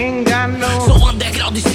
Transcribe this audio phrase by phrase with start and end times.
[0.00, 0.70] ain't got no.
[0.86, 0.94] So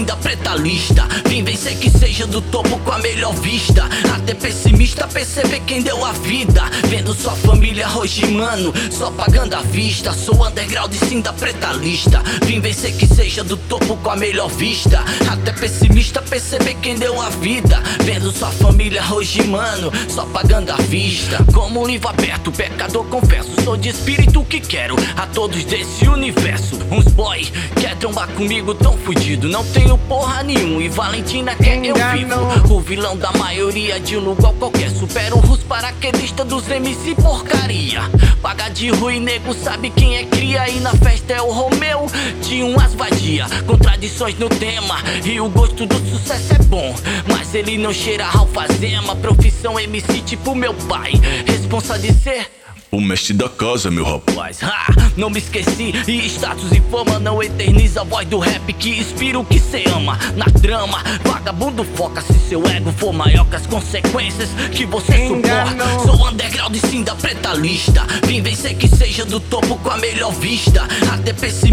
[0.00, 1.06] sim da preta lista.
[1.26, 3.88] Vim vencer que seja do topo com a melhor vista.
[4.14, 6.62] Até pessimista perceber quem deu a vida.
[6.88, 10.12] Vendo sua família hoje, mano Só pagando a vista.
[10.12, 12.22] Sou underground e sim da preta lista.
[12.44, 15.04] Vim vencer que seja do topo com a melhor vista.
[15.30, 17.82] Até pessimista perceber quem deu a vida.
[18.04, 21.44] Vendo sua família hoje, mano Só pagando a vista.
[21.52, 23.50] Como um livro aberto, pecador confesso.
[23.64, 26.78] Sou de espírito que quero a todos desse universo.
[26.90, 27.46] Uns boy
[27.80, 29.48] quer trombar comigo tão fudido.
[29.48, 32.74] Não tenho porra nenhum e Valentina quer eu vivo.
[32.74, 34.90] O vilão da maioria de um lugar qualquer.
[34.90, 38.02] Supera os paraquedistas dos MC porcaria.
[38.42, 40.68] Paga de ruim, nego sabe quem é cria.
[40.68, 42.06] E na festa é o Romeu
[42.42, 46.94] de umas vadia Contradições no tema e o gosto do sucesso é bom.
[47.26, 51.12] Mas ele não cheira alfazema Profissão MC tipo meu pai.
[51.46, 52.59] Responsa de ser
[52.90, 54.58] O mestre da casa, meu rapaz.
[54.62, 58.98] Ha, não me esqueci E status e fama não eterniza a voz do rap Que
[58.98, 60.18] inspira o que cê ama.
[60.34, 66.00] Na trama, vagabundo foca Se seu ego for maior que as consequências Que você suporta.
[66.04, 69.96] Sou underground e sim da preta lista Vim vencer que seja do topo com a
[69.98, 70.88] melhor vista.
[71.12, 71.69] Até pessimista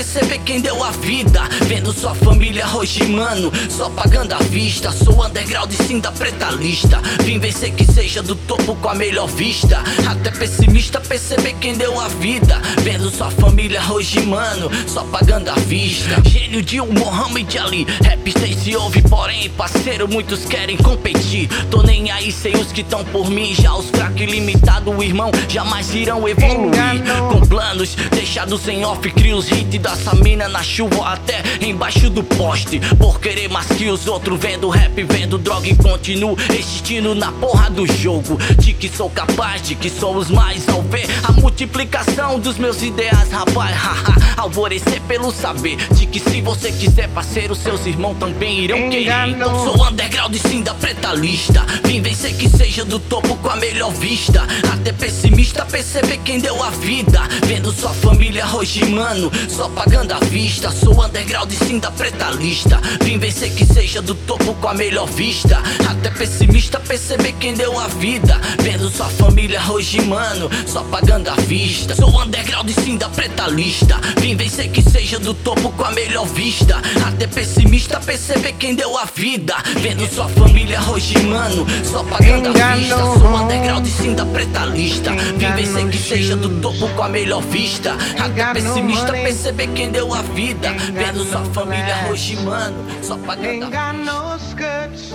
[0.00, 1.42] perceber quem deu a vida.
[1.66, 4.90] Vendo sua família hoje, mano Só pagando a vista.
[4.92, 7.02] Sou underground e sim da preta lista.
[7.22, 9.82] Vim vencer que seja do topo com a melhor vista.
[10.08, 15.54] Até pessimista perceber quem deu a vida Vendo sua família hoje, mano Só pagando a
[15.54, 16.20] vista.
[16.28, 21.48] Gênio de um Mohamed Ali Rap sem se ouve, porém parceiro Muitos querem competir.
[21.70, 25.94] Tô nem aí sem os que tão por mim Já os fracos ilimitados, irmão Jamais
[25.94, 27.02] irão evoluir.
[27.30, 32.22] Com planos deixados em off Crio os hits dessa mina na chuva até embaixo do
[32.22, 32.80] poste.
[32.98, 37.68] Por querer mais que os outros Vendo rap, vendo droga e continuo existindo na porra
[37.68, 38.38] do jogo.
[38.58, 42.82] De que sou capaz, de que sou os mais ao ver A multiplicação dos meus
[42.82, 43.76] ideais, rapaz.
[44.38, 49.28] Alvorecer pelo saber De que se você quiser parceiro Seus irmãos também irão querer.
[49.28, 53.50] Então sou underground e sim da preta lista Vim vencer que seja do topo com
[53.50, 54.46] a melhor vista.
[54.72, 57.20] Até pessimista perceber quem deu a vida.
[57.44, 60.70] Vendo sua família hoje, mano Só pagando a vista.
[60.70, 64.74] Sou underground e sim da preta lista Vim vencer que seja do topo com a
[64.74, 65.62] melhor vista.
[65.90, 68.40] Até pessimista perceber quem deu a vida.
[68.62, 71.49] Vendo sua família hoje, mano Só pagando a vista
[71.96, 74.00] Sou underground e sim da preta lista.
[74.20, 76.80] Vim vencer que seja do topo com a melhor vista.
[77.04, 79.56] Até pessimista perceber quem deu a vida.
[79.80, 82.96] Vendo sua família hoje, mano Só pagando a vista.
[82.96, 85.10] Sou underground e sim da preta lista.
[85.10, 87.96] Vim vencer que seja do topo com a melhor vista.
[88.16, 90.70] Até pessimista perceber quem deu a vida.
[90.94, 95.12] Vendo sua família hoje, mano Só pagando a skirts,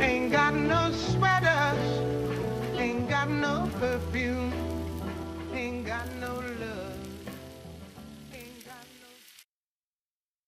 [0.00, 1.78] ain't got no sweaters,
[2.78, 4.63] ain't got no perfume,